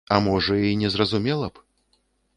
[0.13, 1.63] А можа, і не зразумела б?